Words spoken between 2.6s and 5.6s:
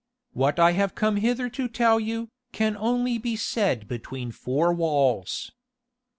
only be said between four walls."